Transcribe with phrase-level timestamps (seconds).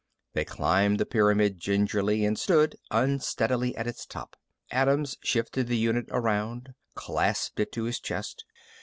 [0.33, 4.35] They climbed the pyramid gingerly and stood unsteadily at its top.
[4.71, 8.43] Adams shifted the unit around, clasped it to his chest.